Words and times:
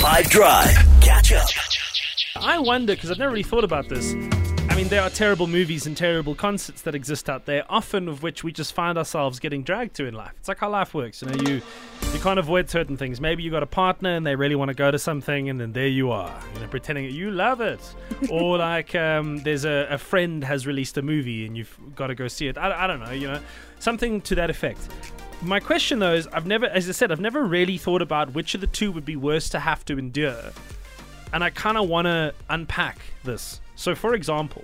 5 0.00 0.30
Drive. 0.30 0.74
Catch 1.02 1.32
up. 1.32 1.46
I 2.34 2.58
wonder 2.58 2.94
because 2.94 3.10
I've 3.10 3.18
never 3.18 3.32
really 3.32 3.42
thought 3.42 3.64
about 3.64 3.90
this. 3.90 4.14
I 4.70 4.76
mean, 4.76 4.86
there 4.86 5.02
are 5.02 5.10
terrible 5.10 5.48
movies 5.48 5.88
and 5.88 5.96
terrible 5.96 6.36
concerts 6.36 6.82
that 6.82 6.94
exist 6.94 7.28
out 7.28 7.44
there, 7.44 7.64
often 7.68 8.08
of 8.08 8.22
which 8.22 8.44
we 8.44 8.52
just 8.52 8.72
find 8.72 8.96
ourselves 8.96 9.40
getting 9.40 9.64
dragged 9.64 9.96
to 9.96 10.06
in 10.06 10.14
life. 10.14 10.32
It's 10.38 10.46
like 10.46 10.58
how 10.58 10.70
life 10.70 10.94
works. 10.94 11.22
You 11.22 11.28
know, 11.28 11.42
you 11.42 11.60
you 12.14 12.20
can't 12.20 12.38
avoid 12.38 12.70
certain 12.70 12.96
things. 12.96 13.20
Maybe 13.20 13.42
you 13.42 13.50
got 13.50 13.64
a 13.64 13.66
partner 13.66 14.14
and 14.14 14.24
they 14.24 14.36
really 14.36 14.54
want 14.54 14.68
to 14.68 14.74
go 14.74 14.92
to 14.92 14.98
something, 14.98 15.50
and 15.50 15.60
then 15.60 15.72
there 15.72 15.88
you 15.88 16.12
are, 16.12 16.32
you 16.54 16.60
know, 16.60 16.68
pretending 16.68 17.04
that 17.06 17.12
you 17.12 17.32
love 17.32 17.60
it. 17.60 17.80
or 18.30 18.58
like 18.58 18.94
um, 18.94 19.38
there's 19.38 19.64
a, 19.64 19.88
a 19.90 19.98
friend 19.98 20.44
has 20.44 20.68
released 20.68 20.96
a 20.96 21.02
movie 21.02 21.44
and 21.46 21.56
you've 21.56 21.76
got 21.96 22.06
to 22.06 22.14
go 22.14 22.28
see 22.28 22.46
it. 22.46 22.56
I, 22.56 22.84
I 22.84 22.86
don't 22.86 23.00
know, 23.00 23.10
you 23.10 23.26
know, 23.26 23.40
something 23.80 24.20
to 24.22 24.36
that 24.36 24.50
effect. 24.50 24.88
My 25.42 25.58
question 25.58 25.98
though 25.98 26.14
is, 26.14 26.28
I've 26.28 26.46
never, 26.46 26.66
as 26.66 26.88
I 26.88 26.92
said, 26.92 27.10
I've 27.10 27.20
never 27.20 27.44
really 27.44 27.76
thought 27.76 28.02
about 28.02 28.34
which 28.34 28.54
of 28.54 28.60
the 28.60 28.68
two 28.68 28.92
would 28.92 29.04
be 29.04 29.16
worse 29.16 29.48
to 29.48 29.58
have 29.58 29.84
to 29.86 29.98
endure 29.98 30.52
and 31.32 31.44
I 31.44 31.50
kind 31.50 31.76
of 31.76 31.88
want 31.88 32.06
to 32.06 32.34
unpack 32.48 32.98
this. 33.24 33.60
So, 33.80 33.94
for 33.94 34.12
example, 34.12 34.62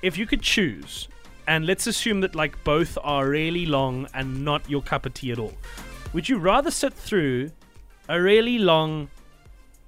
if 0.00 0.16
you 0.16 0.24
could 0.24 0.40
choose, 0.40 1.08
and 1.46 1.66
let's 1.66 1.86
assume 1.86 2.22
that 2.22 2.34
like 2.34 2.64
both 2.64 2.96
are 3.02 3.28
really 3.28 3.66
long 3.66 4.08
and 4.14 4.42
not 4.46 4.66
your 4.66 4.80
cup 4.80 5.04
of 5.04 5.12
tea 5.12 5.32
at 5.32 5.38
all, 5.38 5.52
would 6.14 6.26
you 6.26 6.38
rather 6.38 6.70
sit 6.70 6.94
through 6.94 7.50
a 8.08 8.18
really 8.18 8.58
long, 8.58 9.10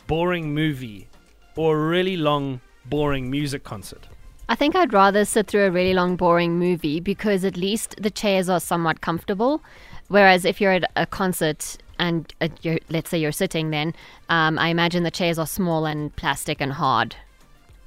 boring 0.07 0.53
movie 0.53 1.09
or 1.57 1.79
a 1.79 1.89
really 1.89 2.19
long, 2.19 2.61
boring 2.85 3.31
music 3.31 3.65
concert? 3.65 4.07
I 4.51 4.55
think 4.55 4.77
I'd 4.77 4.93
rather 4.93 5.25
sit 5.25 5.47
through 5.47 5.65
a 5.65 5.71
really 5.71 5.95
long, 5.95 6.17
boring 6.17 6.59
movie 6.59 7.01
because 7.01 7.47
at 7.47 7.57
least 7.57 7.95
the 8.03 8.11
chairs 8.11 8.51
are 8.51 8.61
somewhat 8.61 9.01
comfortable. 9.01 9.63
Whereas 10.09 10.45
if 10.45 10.61
you're 10.61 10.73
at 10.73 10.93
a 10.95 11.07
concert 11.07 11.79
and 11.99 12.31
uh, 12.43 12.49
let's 12.91 13.09
say 13.09 13.17
you're 13.17 13.33
sitting, 13.33 13.71
then 13.71 13.95
um, 14.29 14.59
I 14.59 14.69
imagine 14.69 15.05
the 15.05 15.11
chairs 15.11 15.39
are 15.39 15.47
small 15.47 15.87
and 15.87 16.15
plastic 16.17 16.61
and 16.61 16.73
hard. 16.75 17.17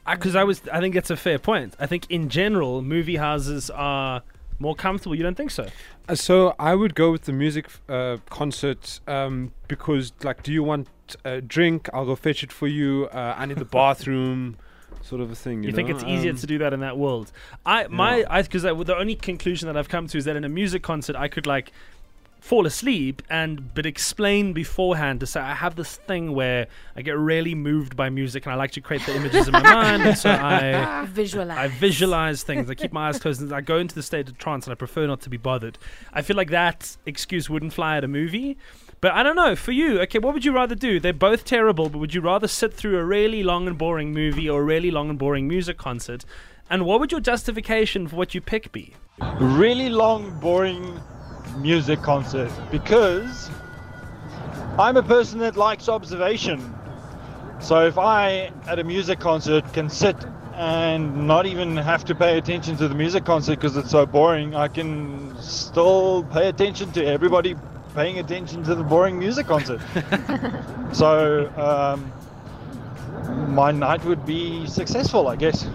Because 0.09 0.35
I 0.35 0.43
was, 0.43 0.61
I 0.71 0.79
think 0.79 0.93
that's 0.95 1.09
a 1.09 1.17
fair 1.17 1.39
point. 1.39 1.75
I 1.79 1.85
think 1.87 2.05
in 2.09 2.29
general, 2.29 2.81
movie 2.81 3.15
houses 3.15 3.69
are 3.71 4.21
more 4.59 4.75
comfortable. 4.75 5.15
You 5.15 5.23
don't 5.23 5.35
think 5.35 5.51
so? 5.51 5.67
Uh, 6.07 6.15
So 6.15 6.53
I 6.59 6.75
would 6.75 6.95
go 6.95 7.11
with 7.11 7.23
the 7.23 7.33
music 7.33 7.67
uh, 7.89 8.17
concert 8.29 8.99
um, 9.07 9.51
because, 9.67 10.13
like, 10.23 10.43
do 10.43 10.53
you 10.53 10.63
want 10.63 10.87
a 11.25 11.41
drink? 11.41 11.89
I'll 11.93 12.05
go 12.05 12.15
fetch 12.15 12.43
it 12.43 12.51
for 12.51 12.67
you. 12.67 13.07
Uh, 13.11 13.35
I 13.37 13.45
need 13.47 13.57
the 13.57 13.65
bathroom, 13.65 14.57
sort 15.01 15.21
of 15.21 15.31
a 15.31 15.35
thing. 15.35 15.63
You, 15.63 15.69
You, 15.69 15.75
think 15.75 15.89
know? 15.89 15.95
it's 15.95 16.03
easier 16.05 16.31
Um, 16.31 16.37
to 16.37 16.47
do 16.47 16.57
that 16.59 16.71
in 16.73 16.79
that 16.81 16.97
world? 16.97 17.31
I 17.65 17.87
my 17.87 18.23
I 18.29 18.41
because 18.43 18.61
the 18.63 18.95
only 18.95 19.15
conclusion 19.15 19.67
that 19.67 19.75
I've 19.77 19.89
come 19.89 20.07
to 20.07 20.17
is 20.17 20.25
that 20.25 20.35
in 20.35 20.43
a 20.43 20.49
music 20.49 20.81
concert 20.83 21.15
I 21.15 21.27
could 21.27 21.45
like 21.47 21.71
fall 22.45 22.67
asleep 22.67 23.23
and 23.27 23.73
but 23.73 23.87
explain 23.87 24.53
beforehand 24.53 25.19
to 25.19 25.25
say 25.25 25.39
I 25.39 25.55
have 25.55 25.75
this 25.75 25.95
thing 25.95 26.35
where 26.35 26.67
I 26.95 27.01
get 27.01 27.17
really 27.17 27.55
moved 27.55 27.95
by 27.95 28.09
music 28.11 28.45
and 28.45 28.53
I 28.53 28.55
like 28.55 28.69
to 28.73 28.81
create 28.81 29.03
the 29.07 29.15
images 29.15 29.47
in 29.47 29.53
my 29.53 29.63
mind 29.63 30.03
and 30.03 30.15
so 30.15 30.29
I 30.29 31.05
Visualize. 31.11 31.57
I 31.57 31.67
visualize 31.69 32.43
things. 32.43 32.69
I 32.69 32.75
keep 32.75 32.93
my 32.93 33.07
eyes 33.07 33.19
closed 33.19 33.41
and 33.41 33.51
I 33.51 33.61
go 33.61 33.79
into 33.79 33.95
the 33.95 34.03
state 34.03 34.29
of 34.29 34.37
trance 34.37 34.67
and 34.67 34.71
I 34.71 34.75
prefer 34.75 35.07
not 35.07 35.21
to 35.21 35.29
be 35.31 35.37
bothered. 35.37 35.79
I 36.13 36.21
feel 36.21 36.35
like 36.35 36.51
that 36.51 36.97
excuse 37.07 37.49
wouldn't 37.49 37.73
fly 37.73 37.97
at 37.97 38.03
a 38.03 38.07
movie. 38.07 38.57
But 39.01 39.13
I 39.13 39.23
don't 39.23 39.35
know, 39.35 39.55
for 39.55 39.71
you, 39.71 39.99
okay, 40.01 40.19
what 40.19 40.35
would 40.35 40.45
you 40.45 40.51
rather 40.51 40.75
do? 40.75 40.99
They're 40.99 41.13
both 41.13 41.45
terrible, 41.45 41.89
but 41.89 41.97
would 41.97 42.13
you 42.13 42.21
rather 42.21 42.47
sit 42.47 42.73
through 42.75 42.99
a 42.99 43.03
really 43.03 43.41
long 43.41 43.67
and 43.67 43.75
boring 43.77 44.13
movie 44.13 44.47
or 44.47 44.61
a 44.61 44.63
really 44.63 44.91
long 44.91 45.09
and 45.09 45.17
boring 45.17 45.47
music 45.47 45.77
concert? 45.79 46.25
And 46.69 46.85
what 46.85 46.99
would 46.99 47.11
your 47.11 47.21
justification 47.21 48.07
for 48.07 48.15
what 48.15 48.35
you 48.35 48.41
pick 48.41 48.71
be? 48.71 48.93
really 49.39 49.89
long, 49.89 50.39
boring 50.39 50.99
music 51.57 52.01
concert 52.01 52.51
because 52.71 53.49
I'm 54.77 54.97
a 54.97 55.03
person 55.03 55.39
that 55.39 55.55
likes 55.55 55.87
observation. 55.87 56.73
So 57.59 57.85
if 57.85 57.97
I, 57.97 58.51
at 58.67 58.79
a 58.79 58.83
music 58.83 59.19
concert, 59.19 59.71
can 59.73 59.89
sit 59.89 60.15
and 60.53 61.27
not 61.27 61.45
even 61.45 61.75
have 61.75 62.05
to 62.05 62.15
pay 62.15 62.37
attention 62.37 62.77
to 62.77 62.87
the 62.87 62.95
music 62.95 63.25
concert 63.25 63.55
because 63.55 63.75
it's 63.77 63.91
so 63.91 64.05
boring, 64.05 64.55
I 64.55 64.67
can 64.67 65.35
still 65.41 66.23
pay 66.25 66.47
attention 66.47 66.91
to 66.93 67.05
everybody 67.05 67.55
paying 67.93 68.19
attention 68.19 68.63
to 68.63 68.75
the 68.75 68.83
boring 68.83 69.17
music 69.17 69.47
concert. 69.47 69.81
so 70.91 71.49
um, 71.55 72.11
my 73.53 73.71
night 73.71 74.03
would 74.03 74.25
be 74.25 74.67
successful, 74.67 75.27
I 75.29 75.37
guess. 75.37 75.65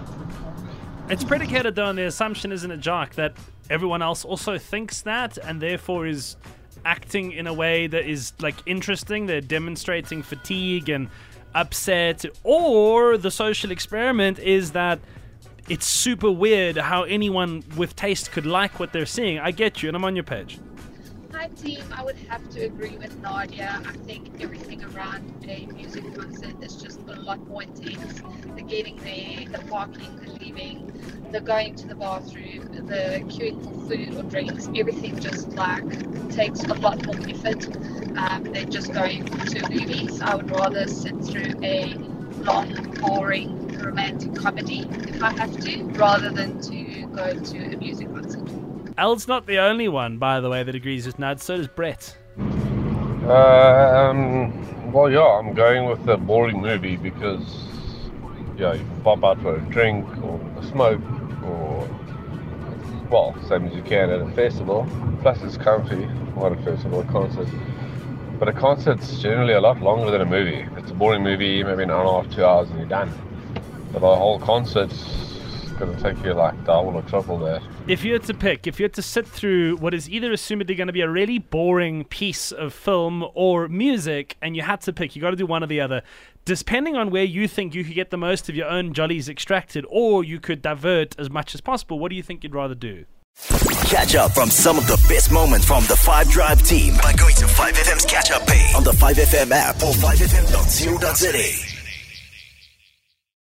It's 1.09 1.23
predicated 1.23 1.75
though 1.75 1.85
on 1.85 1.95
the 1.95 2.05
assumption, 2.05 2.51
isn't 2.51 2.69
it, 2.69 2.79
Jock, 2.79 3.15
that 3.15 3.33
everyone 3.71 4.01
else 4.01 4.25
also 4.25 4.57
thinks 4.57 5.01
that 5.01 5.37
and 5.37 5.61
therefore 5.61 6.05
is 6.05 6.35
acting 6.83 7.31
in 7.31 7.47
a 7.47 7.53
way 7.53 7.87
that 7.87 8.05
is 8.05 8.33
like 8.39 8.55
interesting. 8.65 9.25
They're 9.25 9.41
demonstrating 9.41 10.21
fatigue 10.21 10.89
and 10.89 11.09
upset, 11.55 12.25
or 12.43 13.17
the 13.17 13.31
social 13.31 13.71
experiment 13.71 14.39
is 14.39 14.71
that 14.71 14.99
it's 15.69 15.85
super 15.85 16.31
weird 16.31 16.77
how 16.77 17.03
anyone 17.03 17.63
with 17.77 17.95
taste 17.95 18.31
could 18.31 18.45
like 18.45 18.79
what 18.79 18.91
they're 18.93 19.05
seeing. 19.05 19.39
I 19.39 19.51
get 19.51 19.81
you, 19.81 19.89
and 19.89 19.95
I'm 19.95 20.03
on 20.03 20.15
your 20.15 20.23
page. 20.23 20.59
Hi 21.41 21.47
team, 21.47 21.81
I 21.91 22.03
would 22.03 22.17
have 22.29 22.47
to 22.51 22.59
agree 22.67 22.99
with 22.99 23.19
Nadia. 23.19 23.81
I 23.83 23.93
think 24.05 24.29
everything 24.39 24.79
around 24.83 25.23
a 25.49 25.67
music 25.75 26.03
concert 26.15 26.53
is 26.61 26.75
just 26.75 26.99
a 27.07 27.19
lot 27.21 27.39
more 27.49 27.63
intense. 27.63 28.21
The 28.55 28.61
getting 28.61 28.95
there, 28.97 29.47
the 29.51 29.57
parking, 29.67 30.11
the 30.23 30.33
leaving, 30.33 30.91
the 31.31 31.41
going 31.41 31.73
to 31.77 31.87
the 31.87 31.95
bathroom, 31.95 32.69
the 32.85 33.23
queuing 33.27 33.59
for 33.63 33.73
food 33.87 34.15
or 34.15 34.21
drinks, 34.29 34.69
everything 34.75 35.19
just 35.19 35.51
like 35.55 35.83
takes 36.29 36.63
a 36.65 36.75
lot 36.75 37.03
more 37.07 37.17
effort 37.27 37.67
um, 38.17 38.43
than 38.43 38.69
just 38.69 38.93
going 38.93 39.25
to 39.25 39.69
movies. 39.73 40.21
I 40.21 40.35
would 40.35 40.51
rather 40.51 40.85
sit 40.85 41.23
through 41.23 41.53
a 41.63 41.95
long, 42.43 42.71
boring 43.01 43.67
romantic 43.79 44.35
comedy 44.35 44.87
if 45.07 45.23
I 45.23 45.31
have 45.31 45.59
to, 45.61 45.83
rather 45.97 46.29
than 46.29 46.61
to 46.61 47.07
go 47.15 47.33
to 47.33 47.73
a 47.73 47.77
music 47.77 48.13
concert. 48.13 48.43
El's 48.97 49.27
not 49.27 49.45
the 49.45 49.57
only 49.59 49.87
one, 49.87 50.17
by 50.17 50.39
the 50.39 50.49
way, 50.49 50.63
that 50.63 50.75
agrees 50.75 51.05
with 51.05 51.17
Nud. 51.17 51.39
So 51.39 51.57
does 51.57 51.67
Brett. 51.67 52.15
Um, 53.29 54.91
well, 54.91 55.09
yeah, 55.09 55.39
I'm 55.39 55.53
going 55.53 55.85
with 55.85 56.05
the 56.05 56.17
boring 56.17 56.61
movie 56.61 56.97
because, 56.97 57.67
yeah, 58.57 58.73
you 58.73 58.79
can 58.79 59.01
pop 59.03 59.23
out 59.23 59.41
for 59.41 59.55
a 59.55 59.61
drink 59.61 60.05
or 60.23 60.39
a 60.57 60.63
smoke 60.65 61.01
or, 61.43 61.87
well, 63.09 63.35
same 63.47 63.67
as 63.67 63.73
you 63.75 63.83
can 63.83 64.09
at 64.09 64.21
a 64.21 64.29
festival. 64.31 64.87
Plus, 65.21 65.41
it's 65.43 65.57
comfy. 65.57 66.07
Not 66.35 66.53
a 66.53 66.55
festival, 66.63 67.01
a 67.01 67.05
concert. 67.05 67.47
But 68.39 68.47
a 68.47 68.53
concert's 68.53 69.19
generally 69.21 69.53
a 69.53 69.61
lot 69.61 69.81
longer 69.81 70.09
than 70.09 70.21
a 70.21 70.25
movie. 70.25 70.55
If 70.55 70.77
it's 70.77 70.91
a 70.91 70.95
boring 70.95 71.23
movie, 71.23 71.63
maybe 71.63 71.83
an 71.83 71.91
hour 71.91 72.01
and 72.01 72.09
a 72.09 72.21
half, 72.23 72.35
two 72.35 72.43
hours, 72.43 72.69
and 72.71 72.79
you're 72.79 72.87
done. 72.87 73.13
But 73.93 73.99
a 74.03 74.15
whole 74.15 74.39
concert's 74.39 75.30
going 75.85 75.97
to 75.97 76.01
take 76.01 76.23
you 76.23 76.33
like 76.33 76.63
double 76.65 76.95
or 76.95 77.01
triple 77.03 77.37
that. 77.39 77.61
If 77.87 78.03
you 78.03 78.13
had 78.13 78.23
to 78.23 78.33
pick, 78.33 78.67
if 78.67 78.79
you 78.79 78.83
had 78.83 78.93
to 78.93 79.01
sit 79.01 79.27
through 79.27 79.77
what 79.77 79.93
is 79.93 80.09
either 80.09 80.31
assumedly 80.31 80.77
going 80.77 80.87
to 80.87 80.93
be 80.93 81.01
a 81.01 81.09
really 81.09 81.39
boring 81.39 82.03
piece 82.05 82.51
of 82.51 82.73
film 82.73 83.25
or 83.33 83.67
music, 83.67 84.37
and 84.41 84.55
you 84.55 84.61
had 84.61 84.81
to 84.81 84.93
pick, 84.93 85.15
you 85.15 85.21
got 85.21 85.31
to 85.31 85.35
do 85.35 85.45
one 85.45 85.63
or 85.63 85.67
the 85.67 85.81
other. 85.81 86.03
Depending 86.45 86.95
on 86.95 87.11
where 87.11 87.23
you 87.23 87.47
think 87.47 87.73
you 87.75 87.83
could 87.83 87.95
get 87.95 88.11
the 88.11 88.17
most 88.17 88.49
of 88.49 88.55
your 88.55 88.67
own 88.67 88.93
jollies 88.93 89.27
extracted, 89.29 89.85
or 89.89 90.23
you 90.23 90.39
could 90.39 90.61
divert 90.61 91.19
as 91.19 91.29
much 91.29 91.55
as 91.55 91.61
possible, 91.61 91.99
what 91.99 92.09
do 92.09 92.15
you 92.15 92.23
think 92.23 92.43
you'd 92.43 92.55
rather 92.55 92.75
do? 92.75 93.05
Catch 93.85 94.15
up 94.15 94.31
from 94.31 94.49
some 94.49 94.77
of 94.77 94.85
the 94.87 95.03
best 95.09 95.31
moments 95.31 95.65
from 95.65 95.83
the 95.85 95.95
5 95.95 96.29
Drive 96.29 96.61
team 96.63 96.95
by 97.01 97.13
going 97.13 97.35
to 97.35 97.45
5FM's 97.45 98.05
catch 98.05 98.29
up 98.31 98.45
page 98.45 98.75
on 98.75 98.83
the 98.83 98.91
5FM 98.91 99.51
app 99.51 99.75
or 99.77 99.93
5FM.co.za. 99.93 101.70